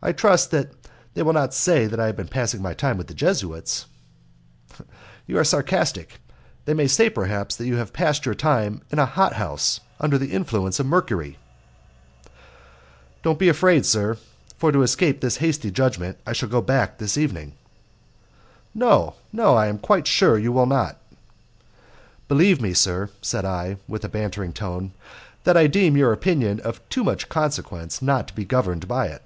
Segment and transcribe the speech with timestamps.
[0.00, 3.14] "I trust they will not say that I have been passing my time with the
[3.14, 3.86] Jesuits."
[5.26, 6.20] "You are sarcastic.
[6.66, 10.16] They may say, perhaps, that you have passed your time in a hot house under
[10.16, 11.36] the influence of Mercury."
[13.24, 14.18] "Don't be afraid, sir,
[14.56, 17.54] for to escape this hasty judgment I shall go back this evening."
[18.72, 20.96] "No, no, I am quite sure you will not."
[22.28, 24.92] "Believe me, sir," said I, with a bantering tone,
[25.42, 29.22] "that I deem your opinion of too much consequence not to be governed by it."